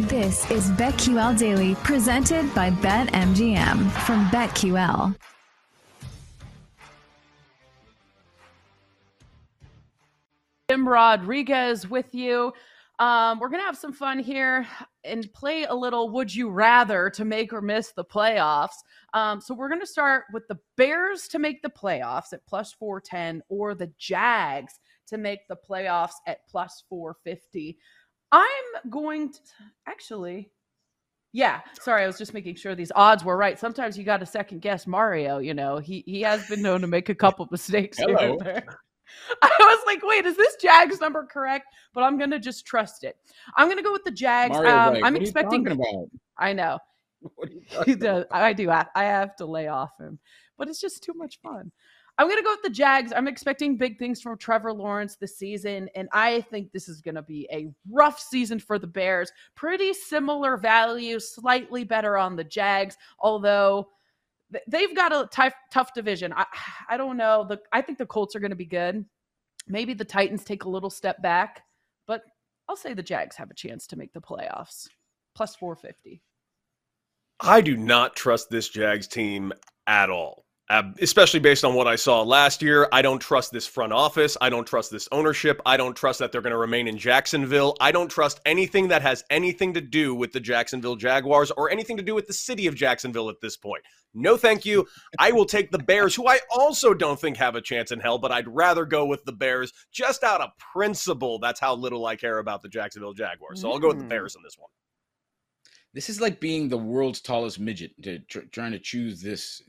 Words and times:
This 0.00 0.50
is 0.50 0.72
BetQL 0.72 1.38
Daily, 1.38 1.76
presented 1.76 2.52
by 2.52 2.70
BetMGM 2.70 3.92
from 3.92 4.26
BetQL. 4.26 5.14
Jim 10.68 10.88
Rodriguez 10.88 11.88
with 11.88 12.12
you. 12.12 12.52
Um, 12.98 13.38
we're 13.38 13.48
gonna 13.48 13.62
have 13.62 13.78
some 13.78 13.92
fun 13.92 14.18
here 14.18 14.66
and 15.04 15.32
play 15.32 15.62
a 15.62 15.74
little 15.74 16.10
"Would 16.10 16.34
you 16.34 16.50
rather" 16.50 17.08
to 17.10 17.24
make 17.24 17.52
or 17.52 17.60
miss 17.60 17.92
the 17.92 18.04
playoffs. 18.04 18.74
Um, 19.12 19.40
so 19.40 19.54
we're 19.54 19.68
gonna 19.68 19.86
start 19.86 20.24
with 20.32 20.42
the 20.48 20.58
Bears 20.76 21.28
to 21.28 21.38
make 21.38 21.62
the 21.62 21.70
playoffs 21.70 22.32
at 22.32 22.44
plus 22.48 22.72
four 22.72 23.00
ten, 23.00 23.42
or 23.48 23.76
the 23.76 23.92
Jags 23.96 24.80
to 25.06 25.18
make 25.18 25.46
the 25.48 25.56
playoffs 25.56 26.14
at 26.26 26.38
plus 26.48 26.82
four 26.88 27.14
fifty. 27.22 27.78
I'm 28.34 28.90
going 28.90 29.32
to 29.32 29.38
actually. 29.86 30.50
Yeah, 31.32 31.60
sorry, 31.80 32.04
I 32.04 32.06
was 32.06 32.18
just 32.18 32.32
making 32.32 32.54
sure 32.54 32.74
these 32.76 32.92
odds 32.94 33.24
were 33.24 33.36
right. 33.36 33.58
Sometimes 33.58 33.98
you 33.98 34.04
got 34.04 34.18
to 34.18 34.26
second 34.26 34.60
guess 34.60 34.86
Mario. 34.86 35.38
You 35.38 35.54
know, 35.54 35.78
he 35.78 36.02
he 36.06 36.20
has 36.22 36.46
been 36.48 36.62
known 36.62 36.80
to 36.80 36.86
make 36.86 37.08
a 37.08 37.14
couple 37.14 37.46
mistakes 37.50 37.98
here 37.98 38.16
and 38.16 38.40
there. 38.40 38.64
I 39.42 39.50
was 39.60 39.82
like, 39.86 40.00
wait, 40.02 40.26
is 40.26 40.36
this 40.36 40.56
Jags 40.60 41.00
number 41.00 41.24
correct? 41.24 41.66
But 41.92 42.02
I'm 42.02 42.18
gonna 42.18 42.38
just 42.38 42.66
trust 42.66 43.04
it. 43.04 43.16
I'm 43.56 43.68
gonna 43.68 43.82
go 43.82 43.92
with 43.92 44.04
the 44.04 44.10
Jags. 44.10 44.52
Mario, 44.52 44.70
um, 44.70 44.94
right. 44.94 45.04
I'm 45.04 45.12
What 45.12 45.12
are 45.12 45.16
you 45.16 45.20
expecting. 45.22 45.64
talking 45.64 45.80
about? 45.80 46.10
I 46.38 46.52
know. 46.52 46.78
What 47.36 47.48
are 47.48 47.52
you 47.52 47.62
He 47.84 47.94
does. 47.94 48.26
I 48.30 48.52
do. 48.52 48.70
I, 48.70 48.86
I 48.94 49.04
have 49.04 49.34
to 49.36 49.46
lay 49.46 49.68
off 49.68 49.92
him, 49.98 50.18
but 50.58 50.68
it's 50.68 50.80
just 50.80 51.02
too 51.02 51.14
much 51.14 51.40
fun. 51.40 51.72
I'm 52.16 52.28
gonna 52.28 52.42
go 52.42 52.52
with 52.52 52.62
the 52.62 52.70
Jags. 52.70 53.12
I'm 53.12 53.26
expecting 53.26 53.76
big 53.76 53.98
things 53.98 54.22
from 54.22 54.38
Trevor 54.38 54.72
Lawrence 54.72 55.16
this 55.16 55.36
season, 55.36 55.88
and 55.96 56.08
I 56.12 56.42
think 56.42 56.70
this 56.70 56.88
is 56.88 57.00
gonna 57.00 57.22
be 57.22 57.48
a 57.50 57.72
rough 57.90 58.20
season 58.20 58.60
for 58.60 58.78
the 58.78 58.86
Bears. 58.86 59.32
Pretty 59.56 59.92
similar 59.92 60.56
value, 60.56 61.18
slightly 61.18 61.82
better 61.82 62.16
on 62.16 62.36
the 62.36 62.44
Jags, 62.44 62.96
although 63.18 63.88
they've 64.68 64.94
got 64.94 65.12
a 65.12 65.28
tough, 65.32 65.54
tough 65.72 65.92
division. 65.92 66.32
I, 66.32 66.46
I 66.88 66.96
don't 66.96 67.16
know. 67.16 67.44
The 67.48 67.60
I 67.72 67.82
think 67.82 67.98
the 67.98 68.06
Colts 68.06 68.36
are 68.36 68.40
gonna 68.40 68.54
be 68.54 68.64
good. 68.64 69.04
Maybe 69.66 69.94
the 69.94 70.04
Titans 70.04 70.44
take 70.44 70.64
a 70.64 70.68
little 70.68 70.90
step 70.90 71.20
back, 71.20 71.64
but 72.06 72.22
I'll 72.68 72.76
say 72.76 72.94
the 72.94 73.02
Jags 73.02 73.36
have 73.36 73.50
a 73.50 73.54
chance 73.54 73.86
to 73.88 73.96
make 73.96 74.12
the 74.12 74.20
playoffs. 74.20 74.88
Plus 75.34 75.56
450. 75.56 76.22
I 77.40 77.60
do 77.60 77.76
not 77.76 78.14
trust 78.14 78.50
this 78.50 78.68
Jags 78.68 79.08
team 79.08 79.52
at 79.88 80.10
all. 80.10 80.43
Uh, 80.70 80.82
especially 81.02 81.40
based 81.40 81.62
on 81.62 81.74
what 81.74 81.86
I 81.86 81.94
saw 81.94 82.22
last 82.22 82.62
year. 82.62 82.88
I 82.90 83.02
don't 83.02 83.18
trust 83.18 83.52
this 83.52 83.66
front 83.66 83.92
office. 83.92 84.34
I 84.40 84.48
don't 84.48 84.66
trust 84.66 84.90
this 84.90 85.06
ownership. 85.12 85.60
I 85.66 85.76
don't 85.76 85.94
trust 85.94 86.20
that 86.20 86.32
they're 86.32 86.40
going 86.40 86.52
to 86.52 86.56
remain 86.56 86.88
in 86.88 86.96
Jacksonville. 86.96 87.76
I 87.82 87.92
don't 87.92 88.08
trust 88.08 88.40
anything 88.46 88.88
that 88.88 89.02
has 89.02 89.24
anything 89.28 89.74
to 89.74 89.82
do 89.82 90.14
with 90.14 90.32
the 90.32 90.40
Jacksonville 90.40 90.96
Jaguars 90.96 91.50
or 91.50 91.70
anything 91.70 91.98
to 91.98 92.02
do 92.02 92.14
with 92.14 92.26
the 92.26 92.32
city 92.32 92.66
of 92.66 92.74
Jacksonville 92.74 93.28
at 93.28 93.42
this 93.42 93.58
point. 93.58 93.82
No, 94.14 94.38
thank 94.38 94.64
you. 94.64 94.86
I 95.18 95.32
will 95.32 95.44
take 95.44 95.70
the 95.70 95.78
Bears, 95.78 96.14
who 96.14 96.26
I 96.26 96.38
also 96.50 96.94
don't 96.94 97.20
think 97.20 97.36
have 97.36 97.56
a 97.56 97.60
chance 97.60 97.90
in 97.90 98.00
hell, 98.00 98.16
but 98.16 98.32
I'd 98.32 98.48
rather 98.48 98.86
go 98.86 99.04
with 99.04 99.22
the 99.26 99.32
Bears 99.32 99.70
just 99.92 100.24
out 100.24 100.40
of 100.40 100.56
principle. 100.56 101.38
That's 101.38 101.60
how 101.60 101.74
little 101.74 102.06
I 102.06 102.16
care 102.16 102.38
about 102.38 102.62
the 102.62 102.70
Jacksonville 102.70 103.12
Jaguars. 103.12 103.60
So 103.60 103.70
I'll 103.70 103.78
go 103.78 103.88
with 103.88 103.98
the. 103.98 104.04
Bears 104.04 104.34
on 104.34 104.42
this 104.42 104.56
one. 104.56 104.70
This 105.92 106.10
is 106.10 106.20
like 106.20 106.40
being 106.40 106.68
the 106.68 106.76
world's 106.76 107.20
tallest 107.20 107.60
midget, 107.60 107.92
to, 108.02 108.18
tr- 108.18 108.40
trying 108.50 108.72
to 108.72 108.80
choose 108.80 109.20
this 109.20 109.62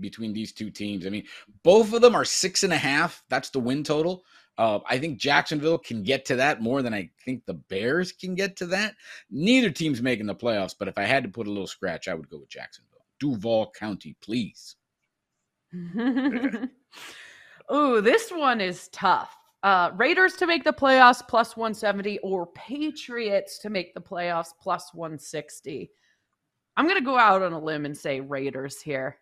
between 0.00 0.32
these 0.32 0.52
two 0.52 0.70
teams. 0.70 1.06
I 1.06 1.10
mean, 1.10 1.24
both 1.62 1.92
of 1.92 2.02
them 2.02 2.14
are 2.14 2.24
six 2.24 2.62
and 2.62 2.72
a 2.72 2.78
half. 2.78 3.22
That's 3.28 3.50
the 3.50 3.60
win 3.60 3.84
total. 3.84 4.24
Uh, 4.58 4.80
I 4.86 4.98
think 4.98 5.18
Jacksonville 5.18 5.78
can 5.78 6.02
get 6.02 6.24
to 6.26 6.36
that 6.36 6.60
more 6.60 6.82
than 6.82 6.92
I 6.92 7.10
think 7.24 7.46
the 7.46 7.54
Bears 7.54 8.10
can 8.10 8.34
get 8.34 8.56
to 8.56 8.66
that. 8.66 8.96
Neither 9.30 9.70
team's 9.70 10.02
making 10.02 10.26
the 10.26 10.34
playoffs, 10.34 10.74
but 10.76 10.88
if 10.88 10.98
I 10.98 11.04
had 11.04 11.22
to 11.22 11.28
put 11.28 11.46
a 11.46 11.50
little 11.50 11.68
scratch, 11.68 12.08
I 12.08 12.14
would 12.14 12.28
go 12.28 12.38
with 12.38 12.48
Jacksonville. 12.48 13.04
Duval 13.20 13.72
County, 13.78 14.16
please. 14.20 14.74
Ooh, 17.72 18.00
this 18.00 18.30
one 18.30 18.60
is 18.60 18.88
tough. 18.88 19.36
Uh, 19.62 19.90
Raiders 19.96 20.34
to 20.34 20.46
make 20.46 20.64
the 20.64 20.72
playoffs 20.72 21.26
plus 21.26 21.56
170 21.56 22.18
or 22.20 22.46
Patriots 22.48 23.58
to 23.58 23.70
make 23.70 23.94
the 23.94 24.00
playoffs 24.00 24.50
plus 24.60 24.94
160. 24.94 25.90
I'm 26.76 26.86
going 26.86 26.98
to 26.98 27.04
go 27.04 27.18
out 27.18 27.42
on 27.42 27.52
a 27.52 27.60
limb 27.60 27.84
and 27.84 27.96
say 27.96 28.20
Raiders 28.20 28.80
here. 28.80 29.18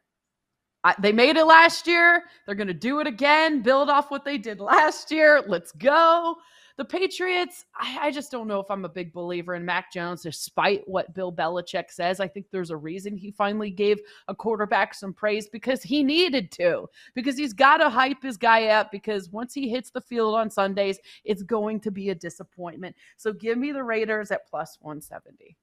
I, 0.87 0.95
they 1.01 1.11
made 1.11 1.37
it 1.37 1.47
last 1.47 1.89
year. 1.89 2.23
They're 2.47 2.55
going 2.55 2.69
to 2.69 2.75
do 2.75 3.01
it 3.01 3.09
again, 3.09 3.61
build 3.61 3.91
off 3.91 4.09
what 4.09 4.25
they 4.25 4.39
did 4.39 4.61
last 4.61 5.11
year. 5.11 5.43
Let's 5.45 5.73
go. 5.73 6.37
The 6.77 6.85
Patriots, 6.85 7.65
I, 7.75 7.99
I 8.03 8.11
just 8.13 8.31
don't 8.31 8.47
know 8.47 8.61
if 8.61 8.71
I'm 8.71 8.85
a 8.85 8.89
big 8.89 9.13
believer 9.13 9.57
in 9.57 9.65
Mac 9.65 9.93
Jones, 9.93 10.23
despite 10.23 10.87
what 10.87 11.13
Bill 11.13 11.33
Belichick 11.33 11.91
says. 11.91 12.21
I 12.21 12.29
think 12.29 12.47
there's 12.53 12.71
a 12.71 12.77
reason 12.77 13.17
he 13.17 13.33
finally 13.33 13.71
gave 13.71 13.99
a 14.29 14.35
quarterback 14.35 14.95
some 14.95 15.13
praise 15.13 15.49
because 15.49 15.83
he 15.83 16.05
needed 16.05 16.53
to, 16.53 16.87
because 17.17 17.37
he's 17.37 17.53
got 17.53 17.79
to 17.79 17.91
hype 17.91 18.23
his 18.23 18.37
guy 18.37 18.67
up. 18.67 18.93
Because 18.93 19.29
once 19.31 19.55
he 19.55 19.69
hits 19.69 19.91
the 19.91 20.01
field 20.01 20.37
on 20.37 20.51
Sundays, 20.51 21.01
it's 21.25 21.43
going 21.43 21.81
to 21.81 21.91
be 21.91 22.11
a 22.11 22.15
disappointment. 22.15 22.95
So 23.17 23.33
give 23.33 23.59
me 23.59 23.73
the 23.73 23.83
Raiders 23.83 24.31
at 24.31 24.47
plus 24.49 24.79
170. 24.81 25.57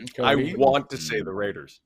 Mhm. 0.00 0.24
I 0.24 0.34
want 0.56 0.90
to 0.90 0.96
say 0.96 1.20
the 1.22 1.32
Raiders. 1.32 1.80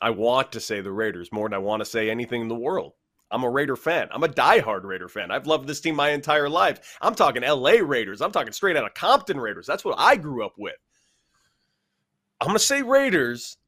I 0.00 0.10
want 0.10 0.52
to 0.52 0.60
say 0.60 0.80
the 0.80 0.92
Raiders 0.92 1.32
more 1.32 1.48
than 1.48 1.54
I 1.54 1.58
want 1.58 1.80
to 1.80 1.84
say 1.84 2.10
anything 2.10 2.42
in 2.42 2.48
the 2.48 2.54
world. 2.54 2.92
I'm 3.30 3.44
a 3.44 3.50
Raider 3.50 3.76
fan. 3.76 4.08
I'm 4.10 4.22
a 4.22 4.28
diehard 4.28 4.84
Raider 4.84 5.08
fan. 5.08 5.30
I've 5.30 5.46
loved 5.46 5.66
this 5.66 5.80
team 5.80 5.96
my 5.96 6.10
entire 6.10 6.48
life. 6.48 6.96
I'm 7.00 7.14
talking 7.14 7.42
LA 7.42 7.80
Raiders. 7.82 8.22
I'm 8.22 8.32
talking 8.32 8.52
straight 8.52 8.76
out 8.76 8.86
of 8.86 8.94
Compton 8.94 9.38
Raiders. 9.38 9.66
That's 9.66 9.84
what 9.84 9.96
I 9.98 10.16
grew 10.16 10.44
up 10.44 10.54
with. 10.56 10.76
I'm 12.40 12.46
going 12.46 12.58
to 12.58 12.64
say 12.64 12.82
Raiders, 12.82 13.58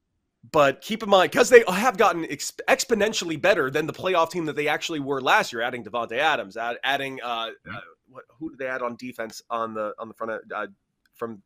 but 0.51 0.81
keep 0.81 1.03
in 1.03 1.11
mind, 1.11 1.31
because 1.33 1.51
they 1.51 1.65
have 1.69 1.97
gotten 1.99 2.25
ex- 2.31 2.53
exponentially 2.69 3.41
better 3.41 3.71
than 3.71 3.87
the 3.87 3.93
playoff 3.93 4.31
team 4.31 4.47
that 4.47 4.57
they 4.57 4.69
actually 4.69 5.01
were 5.01 5.21
last 5.21 5.53
year, 5.53 5.61
adding 5.61 5.85
Davante 5.85 6.17
Adams, 6.17 6.57
add, 6.57 6.79
adding, 6.85 7.21
uh, 7.23 7.51
uh, 7.71 7.81
what, 8.09 8.25
who 8.39 8.51
did 8.51 8.59
they 8.59 8.67
add 8.67 8.81
on 8.81 8.97
defense 8.97 9.43
on 9.51 9.75
the 9.75 9.93
on 9.99 10.09
the 10.09 10.15
front 10.15 10.33
of, 10.33 10.41
uh, 10.55 10.67
from 11.15 11.43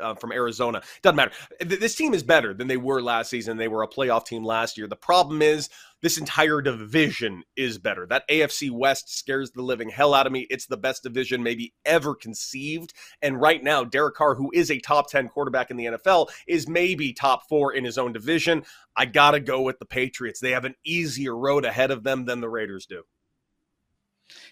uh, 0.00 0.14
from 0.14 0.32
Arizona. 0.32 0.82
Doesn't 1.02 1.16
matter. 1.16 1.32
This 1.60 1.94
team 1.94 2.14
is 2.14 2.22
better 2.22 2.54
than 2.54 2.68
they 2.68 2.76
were 2.76 3.02
last 3.02 3.30
season. 3.30 3.56
They 3.56 3.68
were 3.68 3.82
a 3.82 3.88
playoff 3.88 4.26
team 4.26 4.44
last 4.44 4.76
year. 4.78 4.86
The 4.86 4.96
problem 4.96 5.42
is 5.42 5.68
this 6.02 6.18
entire 6.18 6.60
division 6.60 7.42
is 7.56 7.78
better. 7.78 8.06
That 8.06 8.28
AFC 8.28 8.70
West 8.70 9.16
scares 9.16 9.50
the 9.52 9.62
living 9.62 9.88
hell 9.88 10.14
out 10.14 10.26
of 10.26 10.32
me. 10.32 10.46
It's 10.50 10.66
the 10.66 10.76
best 10.76 11.02
division 11.02 11.42
maybe 11.42 11.72
ever 11.84 12.14
conceived. 12.14 12.92
And 13.22 13.40
right 13.40 13.62
now, 13.62 13.84
Derek 13.84 14.14
Carr, 14.14 14.34
who 14.34 14.50
is 14.52 14.70
a 14.70 14.78
top 14.78 15.10
10 15.10 15.28
quarterback 15.28 15.70
in 15.70 15.76
the 15.76 15.86
NFL, 15.86 16.28
is 16.46 16.68
maybe 16.68 17.12
top 17.12 17.48
four 17.48 17.72
in 17.72 17.84
his 17.84 17.98
own 17.98 18.12
division. 18.12 18.64
I 18.94 19.06
got 19.06 19.32
to 19.32 19.40
go 19.40 19.62
with 19.62 19.78
the 19.78 19.86
Patriots. 19.86 20.40
They 20.40 20.50
have 20.52 20.64
an 20.64 20.74
easier 20.84 21.36
road 21.36 21.64
ahead 21.64 21.90
of 21.90 22.04
them 22.04 22.24
than 22.24 22.40
the 22.40 22.48
Raiders 22.48 22.86
do. 22.86 23.02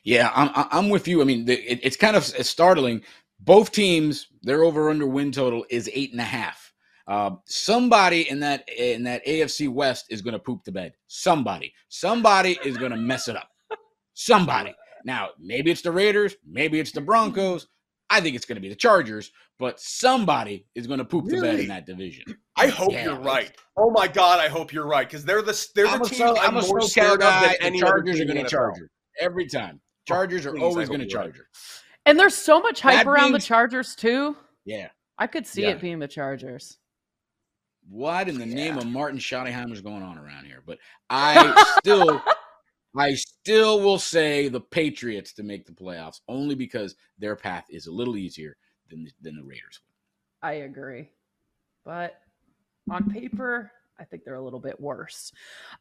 Yeah, 0.03 0.31
I'm 0.35 0.51
I'm 0.71 0.89
with 0.89 1.09
you. 1.09 1.21
I 1.21 1.25
mean, 1.25 1.49
it, 1.49 1.81
it's 1.83 1.97
kind 1.97 2.15
of 2.15 2.25
startling. 2.25 3.03
Both 3.45 3.73
teams, 3.73 4.29
their 4.43 4.63
over 4.63 4.89
under 4.89 5.07
win 5.07 5.31
total 5.31 5.67
is 5.69 5.91
eight 5.93 6.13
and 6.13 6.21
a 6.21 6.25
half. 6.25 6.73
Uh, 7.07 7.33
somebody 7.45 8.31
in 8.31 8.41
that 8.41 8.67
in 8.79 9.05
that 9.05 9.25
AFC 9.27 9.69
West 9.69 10.07
is 10.09 10.23
going 10.23 10.33
to 10.33 10.39
poop 10.39 10.65
the 10.65 10.73
bed. 10.73 10.95
Somebody, 11.07 11.75
somebody 11.89 12.59
is 12.65 12.79
going 12.79 12.93
to 12.93 12.97
mess 12.97 13.29
it 13.29 13.37
up. 13.37 13.51
Somebody. 14.15 14.75
Now, 15.05 15.31
maybe 15.39 15.71
it's 15.71 15.83
the 15.83 15.93
Raiders, 15.93 16.37
maybe 16.47 16.81
it's 16.81 16.93
the 16.93 17.03
Broncos. 17.03 17.67
I 18.09 18.21
think 18.21 18.37
it's 18.37 18.47
going 18.47 18.57
to 18.57 18.63
be 18.63 18.69
the 18.71 18.75
Chargers, 18.75 19.33
but 19.59 19.79
somebody 19.81 20.67
is 20.75 20.87
going 20.87 20.99
to 20.99 21.05
poop 21.05 21.27
the 21.27 21.41
bed 21.41 21.61
in 21.61 21.69
that 21.69 21.85
division. 21.85 22.25
I 22.57 22.69
hope 22.69 22.93
Yeah, 22.93 23.05
you're 23.05 23.21
right. 23.21 23.53
Oh 23.77 23.91
my 23.91 24.09
god, 24.09 24.41
I 24.41 24.49
hope 24.49 24.73
you're 24.73 24.87
right 24.87 25.07
because 25.07 25.25
they're 25.25 25.43
the 25.43 25.69
they're 25.75 25.85
the 25.85 25.91
I'm 25.91 26.03
a, 26.03 26.05
team 26.07 26.19
so, 26.19 26.39
I'm, 26.39 26.57
I'm 26.57 26.67
more 26.67 26.81
scared 26.81 27.23
of 27.23 27.43
than 27.43 27.51
The 27.51 27.63
any 27.63 27.83
other 27.83 27.93
Chargers 27.93 28.21
are 28.21 28.25
going 28.25 28.43
to 28.43 28.49
charge 28.49 28.77
every 29.21 29.47
time. 29.47 29.81
Chargers 30.07 30.47
are 30.47 30.57
always 30.59 30.89
going 30.89 31.01
to 31.01 31.09
you're 31.09 31.21
right. 31.21 31.33
Charge 32.05 32.07
her. 32.07 32.11
And 32.11 32.19
there's 32.19 32.35
so 32.35 32.61
much 32.61 32.81
hype 32.81 33.05
That 33.05 33.07
around 33.07 33.25
being- 33.25 33.33
the 33.35 33.39
Chargers 33.41 33.95
too. 33.95 34.37
Yeah. 34.65 34.89
I 35.19 35.27
could 35.27 35.47
see 35.47 35.63
Yeah. 35.63 35.71
it 35.71 35.81
being 35.81 35.99
the 35.99 36.09
Chargers. 36.09 36.79
What 37.89 38.29
in 38.29 38.39
the 38.39 38.47
name 38.47 38.79
of 38.79 38.87
Martin 38.87 39.19
Schottenheimer's 39.19 39.83
going 39.83 40.03
on 40.03 40.17
around 40.19 40.47
here? 40.47 40.63
But 40.65 40.79
I 41.11 41.75
still, 41.79 42.23
I 42.97 43.15
still 43.15 43.81
will 43.81 43.99
say 43.99 44.49
the 44.49 44.61
Patriots 44.61 45.35
to 45.35 45.43
make 45.43 45.67
the 45.67 45.73
playoffs 45.73 46.21
only 46.29 46.55
because 46.55 46.97
their 47.19 47.37
path 47.37 47.67
is 47.69 47.87
a 47.87 47.93
little 47.93 48.17
easier 48.17 48.57
than 48.89 49.05
the, 49.05 49.13
than 49.21 49.37
the 49.37 49.45
Raiders. 49.45 49.81
I 50.43 50.53
agree. 50.53 51.11
But 51.85 52.19
on 52.91 53.11
paper, 53.11 53.71
I 53.99 54.05
think 54.05 54.25
they're 54.25 54.35
a 54.35 54.43
little 54.43 54.61
bit 54.61 54.81
worse. 54.81 55.33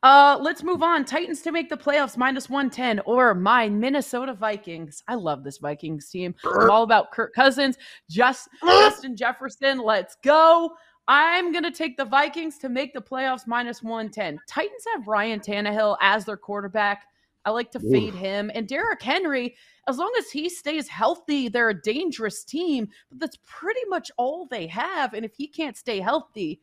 Uh, 0.04 0.38
let's 0.40 0.64
move 0.64 0.84
on. 0.84 1.04
Titans 1.06 1.42
to 1.42 1.52
make 1.52 1.70
the 1.70 1.78
playoffs 1.78 2.16
minus 2.16 2.50
110 2.50 3.00
or 3.06 3.34
my 3.34 3.70
Minnesota 3.70 4.34
Vikings. 4.34 5.04
I 5.08 5.16
love 5.16 5.44
this 5.44 5.58
Vikings 5.58 6.10
team. 6.10 6.36
I'm 6.46 6.70
all 6.70 6.84
about 6.84 7.12
Kirk 7.12 7.34
Cousins, 7.34 7.78
just 8.10 8.50
Justin 8.64 9.16
Jefferson. 9.16 9.80
Let's 9.80 10.16
go. 10.24 10.74
I'm 11.08 11.52
going 11.52 11.64
to 11.64 11.72
take 11.72 11.98
the 11.98 12.06
Vikings 12.06 12.58
to 12.60 12.70
make 12.70 12.94
the 12.94 13.02
playoffs 13.02 13.48
minus 13.48 13.84
110. 13.84 14.40
Titans 14.48 14.86
have 14.94 15.08
Ryan 15.08 15.40
Tannehill 15.40 15.98
as 16.00 16.24
their 16.24 16.38
quarterback. 16.38 17.06
I 17.46 17.52
like 17.52 17.72
to 17.72 17.80
fade 17.80 18.14
him. 18.14 18.50
And 18.54 18.68
Derrick 18.68 19.02
Henry, 19.02 19.56
as 19.90 19.98
long 19.98 20.14
as 20.18 20.32
he 20.32 20.48
stays 20.48 20.88
healthy, 20.88 21.50
they're 21.50 21.70
a 21.70 21.82
dangerous 21.82 22.46
team, 22.46 22.88
but 23.10 23.20
that's 23.20 23.38
pretty 23.46 23.82
much 23.90 24.12
all 24.18 24.48
they 24.50 24.66
have. 24.68 25.14
And 25.14 25.26
if 25.26 25.34
he 25.36 25.48
can't 25.48 25.76
stay 25.76 26.00
healthy, 26.00 26.62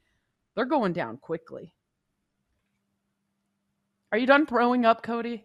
they're 0.54 0.64
going 0.64 0.92
down 0.92 1.16
quickly. 1.18 1.74
Are 4.12 4.18
you 4.18 4.26
done 4.26 4.46
throwing 4.46 4.84
up, 4.84 5.02
Cody? 5.02 5.44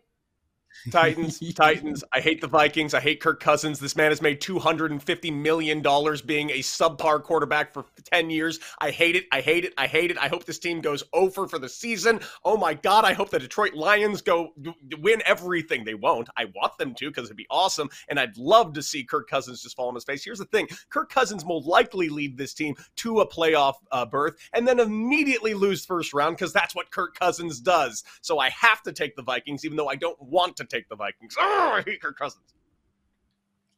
Titans, 0.92 1.40
Titans. 1.56 2.04
I 2.14 2.20
hate 2.20 2.42
the 2.42 2.48
Vikings. 2.48 2.94
I 2.94 3.00
hate 3.00 3.20
Kirk 3.20 3.40
Cousins. 3.40 3.80
This 3.80 3.96
man 3.96 4.12
has 4.12 4.22
made 4.22 4.42
$250 4.42 5.34
million 5.34 5.82
being 6.26 6.50
a 6.52 6.60
subpar 6.60 7.22
quarterback 7.24 7.74
for 7.74 7.86
10 8.04 8.30
years. 8.30 8.60
I 8.80 8.92
hate 8.92 9.16
it. 9.16 9.26
I 9.32 9.42
hate 9.42 9.66
it. 9.66 9.74
I 9.78 9.88
hate 9.88 10.12
it. 10.12 10.18
I 10.18 10.28
hope 10.28 10.46
this 10.46 10.60
team 10.60 10.82
goes 10.82 11.04
over 11.14 11.48
for 11.48 11.60
the 11.60 11.70
season. 11.70 12.20
Oh 12.44 12.58
my 12.58 12.74
God. 12.74 13.06
I 13.06 13.14
hope 13.14 13.30
the 13.30 13.40
Detroit 13.40 13.74
Lions 13.74 14.22
go 14.22 14.54
win 15.00 15.22
everything. 15.26 15.84
They 15.84 15.96
won't. 15.96 16.30
I 16.38 16.46
want 16.46 16.78
them 16.78 16.94
to 16.96 17.10
because 17.10 17.26
it'd 17.26 17.38
be 17.38 17.48
awesome. 17.50 17.90
And 18.08 18.20
I'd 18.20 18.38
love 18.38 18.74
to 18.74 18.84
see 18.84 19.04
Kirk 19.04 19.30
Cousins 19.30 19.62
just 19.62 19.76
fall 19.76 19.88
on 19.88 19.96
his 19.96 20.04
face. 20.04 20.24
Here's 20.24 20.40
the 20.40 20.46
thing 20.46 20.68
Kirk 20.90 21.12
Cousins 21.12 21.44
will 21.46 21.64
likely 21.64 22.10
lead 22.10 22.38
this 22.38 22.54
team 22.54 22.76
to 22.98 23.22
a 23.22 23.28
playoff 23.28 23.76
uh, 23.92 24.06
berth 24.06 24.36
and 24.54 24.68
then 24.68 24.80
immediately 24.80 25.54
lose 25.54 25.86
first 25.86 26.14
round 26.14 26.36
because 26.36 26.54
that's 26.54 26.76
what 26.76 26.92
Kirk 26.92 27.18
Cousins 27.18 27.60
does. 27.60 28.04
So 28.22 28.40
I 28.40 28.50
have 28.50 28.82
to 28.84 28.92
take 28.92 29.16
the 29.16 29.24
Vikings, 29.24 29.66
even 29.66 29.78
though 29.78 29.88
I 29.88 29.96
don't 29.96 30.22
want 30.22 30.58
to 30.58 30.65
take 30.66 30.90
the 30.90 30.96
Vikings. 30.96 31.36
Oh, 31.40 31.72
I 31.74 31.82
hate 31.82 32.02
Kirk 32.02 32.18
Cousins. 32.18 32.54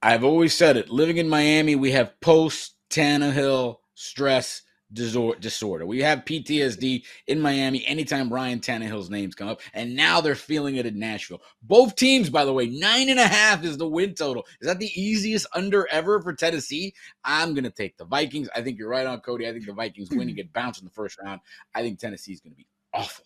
I've 0.02 0.24
always 0.24 0.54
said 0.54 0.78
it. 0.78 0.90
Living 0.90 1.18
in 1.18 1.28
Miami, 1.28 1.76
we 1.76 1.92
have 1.92 2.20
post 2.22 2.76
Tannehill 2.90 3.78
stress 3.96 4.62
disorder. 4.94 5.86
We 5.86 6.02
have 6.02 6.24
PTSD 6.24 7.04
in 7.28 7.42
Miami 7.42 7.86
anytime 7.86 8.32
Ryan 8.32 8.60
Tannehill's 8.60 9.10
names 9.10 9.36
come 9.36 9.50
up, 9.50 9.62
and 9.74 9.96
now 9.96 10.22
they're 10.22 10.36
feeling 10.36 10.78
it 10.78 10.86
in 10.86 10.98
Nashville. 10.98 11.42
Both 11.62 11.96
teams, 11.96 12.30
by 12.30 12.46
the 12.46 12.54
way, 12.54 12.68
nine 12.68 13.10
and 13.10 13.20
a 13.20 13.28
half 13.28 13.64
is 13.66 13.78
the 13.78 13.88
win 13.88 14.14
total. 14.14 14.46
Is 14.62 14.68
that 14.68 14.80
the 14.80 14.92
easiest 15.00 15.48
under 15.54 15.88
ever 15.92 16.22
for 16.22 16.34
Tennessee? 16.34 16.94
I'm 17.24 17.54
gonna 17.54 17.70
take 17.70 17.98
the 17.98 18.06
Vikings. 18.06 18.50
I 18.56 18.62
think 18.62 18.80
you're 18.80 18.90
right 18.90 19.06
on 19.06 19.20
Cody. 19.20 19.48
I 19.48 19.52
think 19.52 19.66
the 19.66 19.74
Vikings 19.74 20.10
win 20.10 20.30
and 20.30 20.36
get 20.36 20.54
bounced 20.54 20.80
in 20.80 20.86
the 20.86 20.92
first 20.92 21.20
round. 21.22 21.42
I 21.76 21.82
think 21.82 22.00
Tennessee's 22.00 22.40
gonna 22.40 22.56
be 22.56 22.68
awful. 22.94 23.26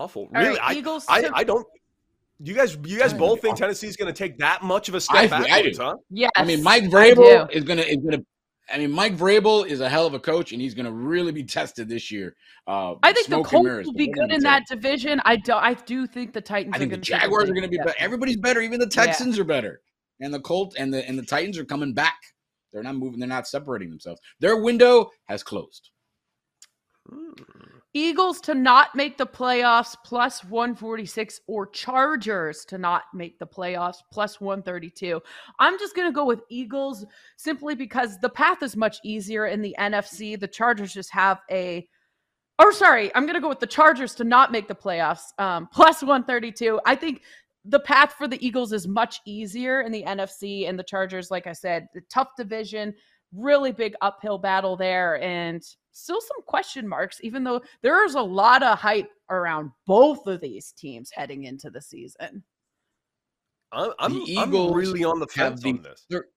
Awful. 0.00 0.22
All 0.34 0.40
Really? 0.42 0.58
right, 0.58 0.70
I, 0.70 0.74
Eagles 0.74 1.04
I, 1.08 1.20
to- 1.22 1.30
I 1.34 1.44
don't. 1.44 1.66
You 2.42 2.54
guys, 2.54 2.78
you 2.86 2.98
guys 2.98 3.12
both 3.12 3.42
think- 3.42 3.42
think 3.42 3.56
Tennessee's 3.58 3.96
going 3.98 4.12
to 4.12 4.16
take 4.16 4.38
that 4.38 4.62
much 4.62 4.88
of 4.88 4.94
a 4.94 5.00
step 5.00 5.16
I 5.16 5.28
think- 5.28 5.44
I 5.44 5.48
backwards, 5.56 5.78
huh? 5.78 5.96
Yes. 6.08 6.30
I 6.36 6.44
mean, 6.46 6.62
Mike 6.62 6.84
I 6.84 6.86
Vrabel 6.86 7.50
is 7.52 7.64
gonna 7.64 7.82
is 7.82 7.98
gonna. 7.98 8.22
I 8.72 8.78
mean, 8.78 8.92
Mike 8.92 9.16
Vrabel 9.16 9.66
is 9.66 9.80
a 9.80 9.88
hell 9.90 10.06
of 10.06 10.14
a 10.14 10.18
coach, 10.20 10.52
and 10.52 10.60
he's 10.62 10.72
gonna 10.74 10.92
really 10.92 11.32
be 11.32 11.44
tested 11.44 11.86
this 11.88 12.10
year. 12.10 12.34
Uh, 12.66 12.94
I 13.02 13.12
think 13.12 13.26
the 13.26 13.42
Colts 13.42 13.64
mirrors, 13.64 13.86
will 13.86 13.92
be 13.94 14.08
good 14.10 14.32
in 14.32 14.40
that 14.44 14.62
division. 14.68 15.20
I 15.26 15.36
do. 15.36 15.52
I 15.52 15.74
do 15.74 16.06
think 16.06 16.32
the 16.32 16.40
Titans. 16.40 16.74
I 16.74 16.78
think 16.78 16.92
are 16.92 16.96
the 16.96 17.02
gonna 17.02 17.04
take 17.04 17.20
Jaguars 17.20 17.50
are 17.50 17.52
going 17.52 17.64
to 17.64 17.68
be 17.68 17.76
better. 17.78 17.94
Everybody's 17.98 18.36
better. 18.38 18.60
Even 18.62 18.80
the 18.80 18.86
Yeah. 18.90 19.04
Texans 19.04 19.38
are 19.38 19.44
better, 19.44 19.82
and 20.20 20.32
the 20.32 20.40
Colt 20.40 20.76
and 20.78 20.94
the 20.94 21.06
and 21.06 21.18
the 21.18 21.24
Titans 21.26 21.58
are 21.58 21.64
coming 21.66 21.92
back. 21.92 22.18
They're 22.72 22.82
not 22.82 22.94
moving. 22.96 23.18
They're 23.20 23.28
not 23.28 23.46
separating 23.48 23.90
themselves. 23.90 24.20
Their 24.38 24.56
window 24.56 25.10
has 25.26 25.42
closed. 25.42 25.90
Eagles 27.92 28.40
to 28.42 28.54
not 28.54 28.94
make 28.94 29.18
the 29.18 29.26
playoffs 29.26 29.96
plus 30.04 30.44
146 30.44 31.40
or 31.48 31.66
Chargers 31.66 32.64
to 32.66 32.78
not 32.78 33.04
make 33.12 33.38
the 33.38 33.46
playoffs 33.46 33.96
plus 34.12 34.40
132. 34.40 35.20
I'm 35.58 35.78
just 35.78 35.96
going 35.96 36.06
to 36.06 36.14
go 36.14 36.24
with 36.24 36.42
Eagles 36.48 37.04
simply 37.36 37.74
because 37.74 38.18
the 38.18 38.28
path 38.28 38.62
is 38.62 38.76
much 38.76 38.98
easier 39.04 39.46
in 39.46 39.60
the 39.60 39.74
NFC. 39.78 40.38
The 40.38 40.46
Chargers 40.46 40.94
just 40.94 41.10
have 41.10 41.40
a 41.50 41.88
or 42.60 42.72
sorry, 42.72 43.10
I'm 43.14 43.24
going 43.24 43.34
to 43.34 43.40
go 43.40 43.48
with 43.48 43.60
the 43.60 43.66
Chargers 43.66 44.14
to 44.16 44.24
not 44.24 44.52
make 44.52 44.68
the 44.68 44.74
playoffs 44.74 45.38
um, 45.38 45.66
plus 45.72 46.02
132. 46.02 46.78
I 46.84 46.94
think 46.94 47.22
the 47.64 47.80
path 47.80 48.12
for 48.12 48.28
the 48.28 48.44
Eagles 48.46 48.72
is 48.72 48.86
much 48.86 49.20
easier 49.26 49.80
in 49.80 49.90
the 49.90 50.04
NFC 50.04 50.68
and 50.68 50.78
the 50.78 50.84
Chargers 50.84 51.30
like 51.30 51.46
I 51.46 51.52
said, 51.52 51.88
the 51.94 52.02
tough 52.10 52.28
division, 52.36 52.94
really 53.34 53.72
big 53.72 53.94
uphill 54.02 54.38
battle 54.38 54.76
there 54.76 55.20
and 55.22 55.62
still 55.92 56.20
some 56.20 56.42
question 56.46 56.86
marks 56.88 57.18
even 57.22 57.44
though 57.44 57.60
there's 57.82 58.14
a 58.14 58.20
lot 58.22 58.62
of 58.62 58.78
hype 58.78 59.10
around 59.30 59.70
both 59.86 60.26
of 60.26 60.40
these 60.40 60.72
teams 60.72 61.10
heading 61.14 61.44
into 61.44 61.70
the 61.70 61.80
season 61.80 62.42
I'm, 63.72 63.92
I'm, 63.98 64.12
The 64.24 64.38
I'm 64.38 64.72
really 64.72 65.04
on 65.04 65.20
the 65.20 65.26
have 65.36 65.52
fence 65.52 65.62
the 65.62 65.70
on 65.70 65.82
this. 65.82 66.06
thir- 66.10 66.28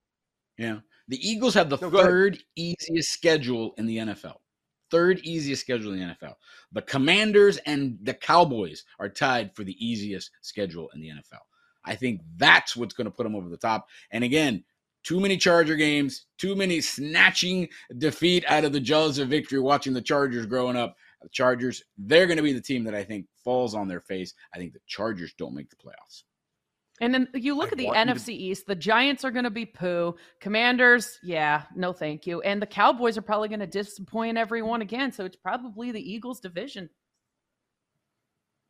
yeah. 0.58 0.80
The 1.08 1.18
Eagles 1.28 1.54
have 1.56 1.70
the 1.70 1.78
No, 1.78 1.90
go 1.90 1.98
ahead. 1.98 2.10
third 2.10 2.38
easiest 2.56 3.12
schedule 3.12 3.74
in 3.78 3.86
the 3.88 3.98
NFL. 3.98 4.36
Third 4.92 5.20
easiest 5.24 5.62
schedule 5.62 5.94
in 5.94 6.00
the 6.00 6.06
NFL. 6.06 6.36
The 6.72 6.84
Commanders 6.84 7.58
and 7.66 7.98
the 8.04 8.14
Cowboys 8.14 8.86
are 9.00 9.10
tied 9.10 9.56
for 9.56 9.64
the 9.64 9.76
easiest 9.84 10.30
schedule 10.42 10.90
in 10.94 11.02
the 11.02 11.10
NFL. 11.10 11.42
I 11.84 11.96
think 11.96 12.22
that's 12.38 12.76
what's 12.78 12.94
going 12.94 13.06
to 13.06 13.12
put 13.12 13.24
them 13.24 13.36
over 13.36 13.50
the 13.50 13.58
top. 13.58 13.88
And 14.12 14.24
again, 14.24 14.64
too 15.04 15.20
many 15.20 15.38
Charger 15.38 15.76
games, 15.76 16.26
too 16.38 16.56
many 16.56 16.80
snatching 16.82 17.68
defeat 17.98 18.44
out 18.48 18.64
of 18.64 18.72
the 18.74 18.80
jaws 18.80 19.18
of 19.20 19.28
victory 19.30 19.60
watching 19.60 19.94
the 19.94 20.02
Chargers 20.02 20.46
growing 20.46 20.76
up. 20.78 20.96
The 21.22 21.30
Chargers, 21.30 21.84
they're 21.98 22.26
going 22.28 22.38
to 22.38 22.44
be 22.44 22.54
the 22.54 22.62
team 22.62 22.84
that 22.86 22.96
I 22.96 23.04
think 23.04 23.28
falls 23.44 23.76
on 23.76 23.88
their 23.88 24.02
face. 24.02 24.34
I 24.54 24.58
think 24.58 24.74
the 24.74 24.80
Chargers 24.88 25.34
don't 25.38 25.54
make 25.56 25.70
the 25.70 25.76
playoffs. 25.78 26.24
and 27.02 27.14
then 27.14 27.28
you 27.34 27.56
look 27.56 27.70
I 27.70 27.72
at 27.72 27.78
the 27.78 27.86
want 27.88 27.98
you 27.98 28.06
to- 28.14 28.20
NFC 28.20 28.30
East 28.30 28.66
the 28.68 28.76
Giants 28.76 29.24
are 29.26 29.32
going 29.32 29.46
to 29.46 29.50
be 29.50 29.66
poo 29.66 30.16
Commanders 30.40 31.18
yeah 31.24 31.64
no 31.76 31.92
thank 31.92 32.28
you 32.28 32.42
and 32.42 32.62
the 32.62 32.68
Cowboys 32.68 33.18
are 33.18 33.22
probably 33.24 33.48
going 33.50 33.62
to 33.62 33.68
disappoint 33.68 34.38
everyone 34.38 34.82
again 34.82 35.12
so 35.12 35.26
it's 35.26 35.36
probably 35.38 35.92
the 35.92 36.00
Eagles 36.12 36.40
division 36.40 36.90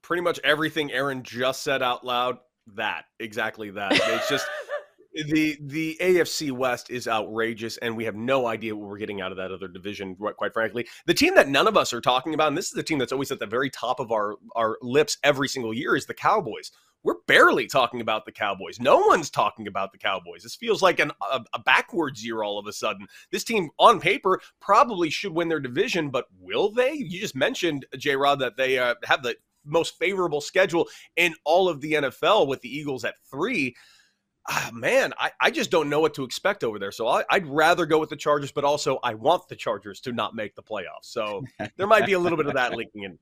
Pretty 0.02 0.22
much 0.22 0.40
everything 0.44 0.92
Aaron 0.92 1.24
just 1.24 1.64
said 1.64 1.82
out 1.82 2.06
loud. 2.06 2.38
That 2.76 3.06
exactly 3.20 3.72
that. 3.72 3.94
It's 3.94 4.30
just 4.30 4.46
the 5.14 5.58
the 5.62 5.98
AFC 6.02 6.52
West 6.52 6.90
is 6.90 7.08
outrageous, 7.08 7.78
and 7.78 7.96
we 7.96 8.06
have 8.06 8.16
no 8.16 8.48
idea 8.48 8.76
what 8.76 8.90
we're 8.90 8.98
getting 8.98 9.22
out 9.22 9.32
of 9.32 9.38
that 9.38 9.52
other 9.52 9.68
division. 9.68 10.16
Quite 10.16 10.54
frankly, 10.54 10.88
the 11.06 11.14
team 11.14 11.36
that 11.36 11.50
none 11.50 11.68
of 11.68 11.78
us 11.78 11.94
are 11.94 12.02
talking 12.02 12.34
about, 12.34 12.48
and 12.48 12.58
this 12.58 12.68
is 12.68 12.72
the 12.72 12.84
team 12.84 12.98
that's 12.98 13.12
always 13.12 13.32
at 13.32 13.40
the 13.40 13.46
very 13.46 13.70
top 13.70 14.00
of 14.00 14.12
our 14.12 14.36
our 14.56 14.78
lips 14.82 15.18
every 15.24 15.48
single 15.48 15.74
year, 15.74 15.96
is 15.96 16.06
the 16.06 16.14
Cowboys. 16.14 16.72
We're 17.04 17.16
barely 17.28 17.68
talking 17.68 18.00
about 18.00 18.26
the 18.26 18.32
Cowboys. 18.32 18.80
No 18.80 18.98
one's 18.98 19.30
talking 19.30 19.68
about 19.68 19.92
the 19.92 19.98
Cowboys. 19.98 20.42
This 20.42 20.56
feels 20.56 20.82
like 20.82 21.00
an, 21.00 21.12
a, 21.32 21.44
a 21.54 21.60
backwards 21.60 22.26
year 22.26 22.44
all 22.44 22.58
of 22.58 22.66
a 22.66 22.72
sudden. 22.72 23.08
This 23.30 23.44
team, 23.44 23.70
on 23.78 24.00
paper, 24.00 24.40
probably 24.62 25.10
should 25.10 25.34
win 25.34 25.50
their 25.50 25.60
division, 25.60 26.10
but 26.10 26.28
will 26.40 26.72
they? 26.72 26.94
You 26.94 27.20
just 27.20 27.36
mentioned, 27.36 27.86
J. 27.98 28.16
Rod, 28.16 28.40
that 28.40 28.56
they 28.56 28.80
uh, 28.80 28.96
have 29.04 29.22
the 29.22 29.36
most 29.66 29.98
favorable 29.98 30.42
schedule 30.42 30.88
in 31.18 31.34
all 31.44 31.68
of 31.68 31.82
the 31.82 31.94
NFL 31.94 32.48
with 32.48 32.62
the 32.62 32.74
Eagles 32.74 33.04
at 33.04 33.16
three 33.30 33.76
ah, 34.50 34.70
man, 34.74 35.14
I, 35.20 35.32
I 35.40 35.52
just 35.52 35.72
don't 35.72 35.90
know 35.90 36.00
what 36.00 36.14
to 36.16 36.24
expect 36.24 36.64
over 36.64 36.80
there. 36.80 36.92
So 36.92 37.08
I, 37.08 37.24
would 37.32 37.48
rather 37.48 37.86
go 37.86 38.00
with 38.00 38.10
the 38.10 38.16
Chargers, 38.16 38.52
but 38.52 38.64
also 38.64 39.00
I 39.04 39.14
want 39.14 39.48
the 39.48 39.56
Chargers 39.56 40.00
to 40.02 40.12
not 40.12 40.36
make 40.36 40.56
the 40.56 40.64
playoffs. 40.64 41.04
So 41.04 41.44
there 41.78 41.88
might 41.88 42.06
be 42.06 42.14
a 42.14 42.20
little 42.20 42.38
bit 42.38 42.48
of 42.48 42.54
that 42.54 42.74
leaking 42.76 43.04
in. 43.04 43.18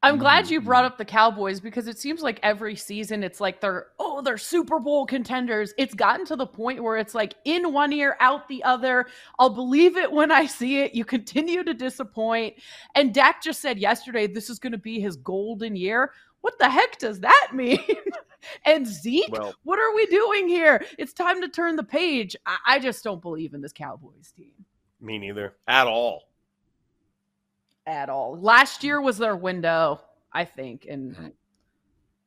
I'm 0.00 0.16
glad 0.16 0.48
you 0.48 0.60
brought 0.60 0.84
mm-hmm. 0.84 0.92
up 0.92 0.98
the 0.98 1.04
Cowboys 1.04 1.58
because 1.58 1.88
it 1.88 1.98
seems 1.98 2.22
like 2.22 2.38
every 2.44 2.76
season 2.76 3.24
it's 3.24 3.40
like 3.40 3.60
they're 3.60 3.88
oh 3.98 4.22
they're 4.22 4.38
Super 4.38 4.78
Bowl 4.78 5.04
contenders. 5.04 5.74
It's 5.76 5.94
gotten 5.94 6.24
to 6.26 6.36
the 6.36 6.46
point 6.46 6.82
where 6.82 6.96
it's 6.98 7.16
like 7.16 7.34
in 7.44 7.72
one 7.72 7.92
ear 7.92 8.16
out 8.20 8.46
the 8.46 8.62
other. 8.62 9.06
I'll 9.40 9.50
believe 9.50 9.96
it 9.96 10.10
when 10.10 10.30
I 10.30 10.46
see 10.46 10.78
it. 10.78 10.94
You 10.94 11.04
continue 11.04 11.64
to 11.64 11.74
disappoint. 11.74 12.54
And 12.94 13.12
Dak 13.12 13.42
just 13.42 13.60
said 13.60 13.76
yesterday 13.76 14.28
this 14.28 14.50
is 14.50 14.60
going 14.60 14.72
to 14.72 14.78
be 14.78 15.00
his 15.00 15.16
golden 15.16 15.74
year. 15.74 16.12
What 16.42 16.56
the 16.60 16.70
heck 16.70 16.98
does 16.98 17.18
that 17.20 17.48
mean? 17.52 17.80
And 18.64 18.86
Zeke, 18.86 19.30
well, 19.30 19.54
what 19.64 19.78
are 19.78 19.94
we 19.94 20.06
doing 20.06 20.48
here? 20.48 20.84
It's 20.98 21.12
time 21.12 21.40
to 21.42 21.48
turn 21.48 21.76
the 21.76 21.84
page. 21.84 22.36
I, 22.46 22.56
I 22.66 22.78
just 22.78 23.04
don't 23.04 23.22
believe 23.22 23.54
in 23.54 23.60
this 23.60 23.72
Cowboys 23.72 24.32
team. 24.36 24.52
Me 25.00 25.18
neither. 25.18 25.56
At 25.66 25.86
all. 25.86 26.28
At 27.86 28.08
all. 28.08 28.38
Last 28.38 28.84
year 28.84 29.00
was 29.00 29.18
their 29.18 29.36
window, 29.36 30.00
I 30.32 30.44
think. 30.44 30.86
And 30.88 31.14
mm-hmm. 31.14 31.28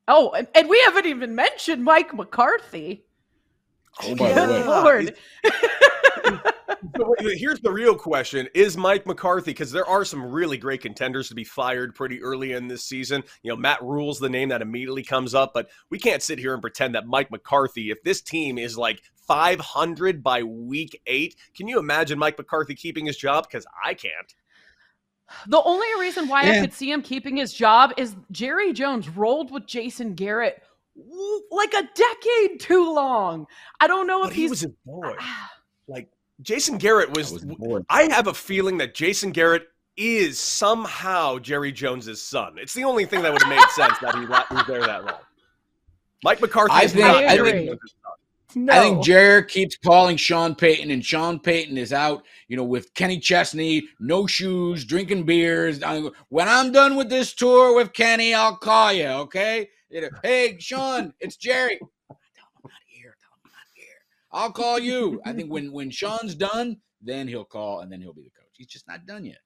oh, 0.08 0.32
and, 0.32 0.48
and 0.56 0.70
we 0.70 0.82
haven't 0.86 1.06
even 1.06 1.36
mentioned 1.36 1.84
Mike 1.84 2.14
McCarthy. 2.14 3.06
Oh 4.02 4.16
my 4.16 4.34
Good 4.34 4.66
Lord. 4.66 5.16
so 6.96 7.14
here's 7.20 7.60
the 7.62 7.72
real 7.72 7.96
question: 7.96 8.48
Is 8.54 8.78
Mike 8.78 9.06
McCarthy? 9.06 9.52
Because 9.52 9.72
there 9.72 9.86
are 9.86 10.06
some 10.06 10.24
really 10.24 10.58
great 10.58 10.82
contenders 10.82 11.30
to 11.30 11.36
be 11.36 11.44
fired 11.44 11.96
pretty 11.96 12.22
early 12.22 12.54
in 12.54 12.68
this 12.68 12.84
season. 12.84 13.24
You 13.44 13.52
know, 13.52 13.56
Matt 13.56 13.82
Rhule's 13.82 14.20
the 14.20 14.30
name 14.30 14.50
that 14.50 14.62
immediately 14.62 15.04
comes 15.04 15.34
up, 15.36 15.54
but 15.54 15.70
we 15.90 16.00
can't 16.00 16.24
sit 16.24 16.40
here 16.40 16.54
and 16.54 16.62
pretend 16.62 16.96
that 16.96 17.08
Mike 17.08 17.32
McCarthy, 17.32 17.92
if 17.92 18.02
this 18.04 18.22
team 18.22 18.58
is 18.58 18.78
like 18.78 19.02
500 19.28 20.24
by 20.24 20.44
week 20.44 21.00
eight, 21.08 21.36
can 21.56 21.68
you 21.68 21.80
imagine 21.80 22.20
Mike 22.20 22.38
McCarthy 22.38 22.76
keeping 22.76 23.06
his 23.06 23.18
job? 23.18 23.48
Because 23.50 23.66
I 23.84 23.94
can't. 23.94 24.36
The 25.48 25.62
only 25.62 25.88
reason 26.00 26.28
why 26.28 26.44
yeah. 26.44 26.52
I 26.52 26.60
could 26.60 26.74
see 26.74 26.92
him 26.92 27.02
keeping 27.02 27.38
his 27.38 27.54
job 27.54 27.94
is 27.98 28.16
Jerry 28.32 28.74
Jones 28.74 29.08
rolled 29.10 29.52
with 29.52 29.66
Jason 29.66 30.14
Garrett 30.14 30.62
like 31.52 31.74
a 31.74 31.88
decade 31.96 32.60
too 32.60 32.94
long. 32.94 33.48
I 33.80 33.88
don't 33.88 34.08
know 34.08 34.22
but 34.22 34.32
if 34.32 34.36
he 34.36 34.48
was 34.48 34.64
a 34.64 34.70
boy. 34.86 35.16
like 35.88 36.10
Jason 36.42 36.78
Garrett 36.78 37.16
was. 37.16 37.46
was 37.46 37.84
I 37.90 38.04
have 38.04 38.28
a 38.28 38.34
feeling 38.34 38.78
that 38.80 38.94
Jason 38.94 39.32
Garrett 39.32 39.68
is 39.98 40.40
somehow 40.40 41.38
Jerry 41.38 41.72
Jones's 41.72 42.22
son. 42.22 42.56
It's 42.58 42.74
the 42.74 42.84
only 42.84 43.06
thing 43.06 43.22
that 43.24 43.32
would 43.32 43.42
have 43.42 43.50
made 43.50 43.70
sense 43.70 43.98
that 44.00 44.16
he 44.16 44.26
was 44.26 44.66
there 44.68 44.82
that 44.82 45.06
long. 45.06 45.20
Mike 46.24 46.42
McCarthy. 46.42 46.74
I 46.74 46.88
think. 46.88 47.06
I, 47.06 47.38
think 47.38 47.80
no. 48.56 48.74
I 48.74 48.80
think 48.82 49.04
Jared 49.04 49.48
keeps 49.48 49.78
calling 49.78 50.18
Sean 50.18 50.56
Payton, 50.56 50.92
and 50.92 51.04
Sean 51.06 51.40
Payton 51.40 51.78
is 51.78 51.94
out, 51.94 52.24
you 52.48 52.58
know, 52.58 52.64
with 52.64 52.94
Kenny 52.94 53.20
Chesney, 53.20 53.88
no 54.00 54.28
shoes, 54.28 54.86
drinking 54.86 55.24
beers. 55.24 55.80
When 56.30 56.50
I'm 56.50 56.72
done 56.72 56.96
with 56.96 57.10
this 57.10 57.34
tour 57.34 57.76
with 57.76 57.94
Kenny, 57.94 58.34
I'll 58.34 58.58
call 58.58 58.92
you, 58.94 59.06
okay? 59.06 59.70
Hey, 60.24 60.58
Sean, 60.60 61.14
it's 61.20 61.38
Jerry. 61.38 61.80
I'll 64.32 64.52
call 64.52 64.80
you. 64.80 65.22
I 65.26 65.34
think 65.34 65.50
when 65.52 65.72
when 65.72 65.90
Sean's 65.90 66.36
done, 66.36 66.78
then 67.02 67.28
he'll 67.28 67.46
call 67.46 67.82
and 67.82 67.92
then 67.92 68.02
he'll 68.02 68.14
be 68.14 68.24
the 68.24 68.30
coach. 68.30 68.50
He's 68.54 68.68
just 68.68 68.88
not 68.88 69.06
done 69.06 69.26
yet. 69.26 69.40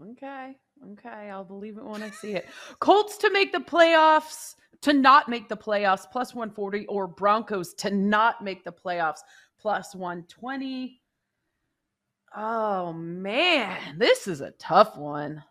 Okay. 0.00 0.56
Okay. 0.92 1.30
I'll 1.30 1.44
believe 1.44 1.76
it 1.78 1.84
when 1.84 2.02
I 2.02 2.10
see 2.10 2.32
it. 2.32 2.46
Colts 2.78 3.16
to 3.18 3.32
make 3.32 3.52
the 3.52 3.58
playoffs, 3.58 4.54
to 4.82 4.92
not 4.92 5.28
make 5.28 5.48
the 5.48 5.56
playoffs, 5.56 6.06
plus 6.10 6.34
140, 6.34 6.86
or 6.86 7.08
Broncos 7.08 7.74
to 7.74 7.90
not 7.90 8.44
make 8.44 8.62
the 8.64 8.72
playoffs, 8.72 9.20
plus 9.58 9.94
120. 9.94 11.00
Oh, 12.36 12.92
man. 12.92 13.98
This 13.98 14.28
is 14.28 14.40
a 14.40 14.52
tough 14.52 14.96
one. 14.96 15.42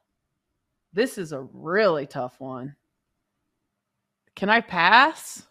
This 0.93 1.17
is 1.17 1.33
a 1.33 1.41
really 1.53 2.05
tough 2.05 2.39
one. 2.39 2.75
Can 4.35 4.49
I 4.49 4.61
pass? 4.61 5.43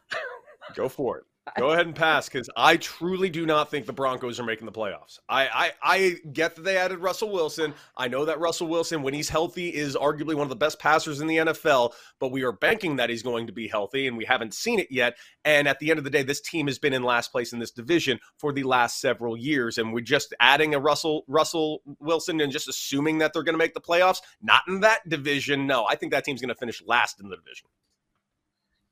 Go 0.75 0.89
for 0.89 1.19
it. 1.19 1.25
Go 1.57 1.71
ahead 1.71 1.87
and 1.87 1.95
pass 1.95 2.29
because 2.29 2.51
I 2.57 2.77
truly 2.77 3.31
do 3.31 3.47
not 3.47 3.71
think 3.71 3.87
the 3.87 3.93
Broncos 3.93 4.41
are 4.41 4.45
making 4.45 4.67
the 4.67 4.73
playoffs. 4.73 5.21
I, 5.29 5.49
I 5.49 5.73
I 5.83 6.17
get 6.33 6.57
that 6.57 6.63
they 6.63 6.77
added 6.77 6.99
Russell 6.99 7.31
Wilson. 7.31 7.73
I 7.97 8.09
know 8.09 8.25
that 8.25 8.41
Russell 8.41 8.67
Wilson, 8.67 9.03
when 9.03 9.15
he's 9.15 9.29
healthy, 9.29 9.73
is 9.73 9.97
arguably 9.97 10.35
one 10.35 10.43
of 10.43 10.49
the 10.49 10.57
best 10.57 10.79
passers 10.79 11.21
in 11.21 11.29
the 11.29 11.37
NFL. 11.37 11.93
But 12.19 12.33
we 12.33 12.43
are 12.43 12.53
banking 12.53 12.97
that 12.97 13.11
he's 13.11 13.23
going 13.23 13.47
to 13.47 13.53
be 13.53 13.69
healthy, 13.69 14.07
and 14.07 14.17
we 14.17 14.25
haven't 14.25 14.55
seen 14.55 14.81
it 14.81 14.89
yet. 14.91 15.17
And 15.45 15.69
at 15.69 15.79
the 15.79 15.91
end 15.91 15.99
of 15.99 16.05
the 16.05 16.11
day, 16.11 16.25
this 16.25 16.41
team 16.41 16.67
has 16.67 16.79
been 16.79 16.93
in 16.93 17.03
last 17.05 17.31
place 17.31 17.53
in 17.53 17.59
this 17.59 17.71
division 17.71 18.19
for 18.39 18.53
the 18.53 18.65
last 18.65 19.01
several 19.01 19.37
years, 19.37 19.79
and 19.79 19.93
we're 19.93 20.01
just 20.01 20.35
adding 20.41 20.75
a 20.75 20.81
Russell 20.81 21.25
Russell 21.29 21.81
Wilson 22.01 22.41
and 22.41 22.53
just 22.53 22.69
assuming 22.69 23.19
that 23.19 23.33
they're 23.33 23.45
going 23.45 23.55
to 23.55 23.59
make 23.59 23.75
the 23.75 23.81
playoffs. 23.81 24.21
Not 24.43 24.63
in 24.69 24.81
that 24.81 25.09
division. 25.09 25.67
No, 25.67 25.87
I 25.87 25.95
think 25.95 26.13
that 26.13 26.25
team's 26.25 26.41
going 26.41 26.49
to 26.49 26.55
finish 26.57 26.83
last 26.85 27.21
in 27.21 27.29
the 27.29 27.37
division. 27.37 27.69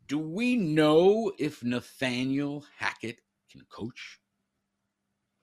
Do 0.06 0.18
we 0.18 0.56
know 0.56 1.32
if 1.38 1.64
Nathaniel 1.64 2.64
Hackett 2.78 3.20
can 3.50 3.62
coach? 3.70 4.18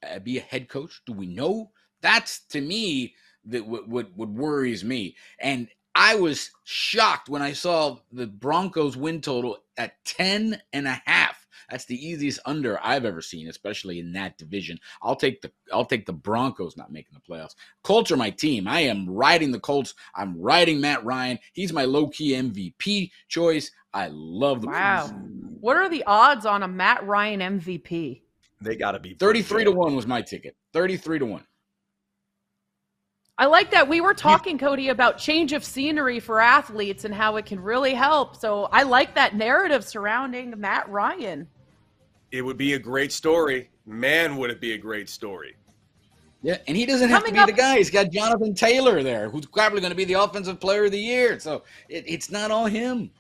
Uh, 0.04 0.20
be 0.20 0.38
a 0.38 0.42
head 0.42 0.68
coach? 0.68 1.02
Do 1.06 1.14
we 1.14 1.28
know? 1.28 1.72
That's 2.02 2.46
to 2.48 2.62
me 2.62 3.16
that 3.46 3.66
what, 3.66 3.88
what 3.88 4.16
what 4.16 4.30
worries 4.30 4.84
me. 4.84 5.16
And 5.40 5.68
I 5.94 6.16
was 6.16 6.52
shocked 6.64 7.30
when 7.30 7.42
I 7.42 7.54
saw 7.54 7.98
the 8.12 8.28
Broncos 8.28 8.96
win 8.96 9.22
total 9.22 9.58
at 9.78 10.04
10 10.06 10.62
and 10.74 10.88
a 10.88 11.02
half. 11.06 11.31
That's 11.72 11.86
the 11.86 12.06
easiest 12.06 12.40
under 12.46 12.78
I've 12.84 13.06
ever 13.06 13.22
seen, 13.22 13.48
especially 13.48 14.00
in 14.00 14.12
that 14.14 14.38
division. 14.38 14.78
I'll 15.02 15.16
take 15.16 15.42
the 15.42 15.52
I'll 15.72 15.86
take 15.86 16.06
the 16.06 16.14
Broncos 16.14 16.76
not 16.76 16.92
making 16.92 17.14
the 17.14 17.34
playoffs. 17.34 17.56
Colts 17.84 18.12
are 18.12 18.18
my 18.18 18.30
team. 18.30 18.68
I 18.68 18.82
am 18.82 19.10
riding 19.10 19.52
the 19.52 19.60
Colts. 19.60 19.94
I'm 20.14 20.40
riding 20.40 20.82
Matt 20.82 21.04
Ryan. 21.06 21.40
He's 21.54 21.72
my 21.72 21.86
low 21.86 22.10
key 22.10 22.34
MVP 22.34 23.12
choice. 23.30 23.72
I 23.94 24.10
love 24.12 24.62
the 24.62 24.68
wow. 24.68 25.08
What 25.62 25.78
are 25.78 25.90
the 25.90 26.04
odds 26.06 26.46
on 26.46 26.64
a 26.64 26.68
Matt 26.68 27.06
Ryan 27.08 27.60
MVP? 27.60 28.22
They 28.62 28.76
got 28.76 28.92
to 28.92 29.00
be 29.00 29.14
33 29.14 29.64
to 29.64 29.72
1 29.72 29.96
was 29.96 30.06
my 30.06 30.22
ticket. 30.22 30.56
33 30.74 31.20
to 31.20 31.26
1. 31.26 31.44
I 33.38 33.46
like 33.46 33.72
that. 33.72 33.88
We 33.88 34.02
were 34.02 34.14
talking, 34.14 34.60
Cody, 34.60 34.90
about 34.90 35.18
change 35.18 35.52
of 35.52 35.64
scenery 35.64 36.20
for 36.20 36.40
athletes 36.40 37.06
and 37.06 37.14
how 37.14 37.38
it 37.38 37.46
can 37.48 37.60
really 37.60 37.96
help. 37.96 38.36
So 38.36 38.66
I 38.72 38.84
like 38.84 39.16
that 39.16 39.36
narrative 39.36 39.84
surrounding 39.84 40.54
Matt 40.60 40.88
Ryan. 40.90 41.48
It 42.32 42.42
would 42.42 42.58
be 42.58 42.74
a 42.74 42.80
great 42.80 43.12
story. 43.12 43.70
Man, 43.86 44.38
would 44.38 44.50
it 44.50 44.62
be 44.62 44.74
a 44.74 44.78
great 44.78 45.10
story. 45.10 45.56
Yeah, 46.44 46.58
and 46.68 46.76
he 46.76 46.86
doesn't 46.86 47.10
have 47.10 47.20
Coming 47.20 47.34
to 47.34 47.38
be 47.38 47.40
up- 47.42 47.48
the 47.48 47.54
guy. 47.54 47.78
He's 47.78 47.92
got 47.92 48.10
Jonathan 48.10 48.56
Taylor 48.56 49.04
there, 49.04 49.30
who's 49.30 49.46
probably 49.46 49.80
going 49.80 49.92
to 49.92 49.98
be 49.98 50.06
the 50.06 50.14
offensive 50.14 50.60
player 50.60 50.86
of 50.86 50.92
the 50.92 51.00
year. 51.00 51.40
So 51.40 51.64
it, 51.88 52.04
it's 52.08 52.32
not 52.32 52.50
all 52.50 52.66
him. 52.66 53.12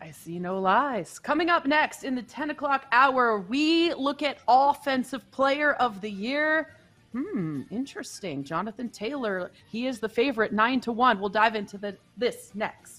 I 0.00 0.12
see 0.12 0.38
no 0.38 0.60
lies. 0.60 1.18
Coming 1.18 1.50
up 1.50 1.66
next 1.66 2.04
in 2.04 2.14
the 2.14 2.22
10 2.22 2.50
o'clock 2.50 2.86
hour, 2.92 3.40
we 3.40 3.92
look 3.94 4.22
at 4.22 4.38
offensive 4.46 5.28
player 5.32 5.72
of 5.74 6.00
the 6.00 6.10
year. 6.10 6.74
Hmm, 7.12 7.62
interesting. 7.70 8.44
Jonathan 8.44 8.90
Taylor, 8.90 9.50
he 9.66 9.88
is 9.88 9.98
the 9.98 10.08
favorite, 10.08 10.52
nine 10.52 10.80
to 10.82 10.92
one. 10.92 11.18
We'll 11.18 11.30
dive 11.30 11.56
into 11.56 11.78
the, 11.78 11.96
this 12.16 12.52
next. 12.54 12.97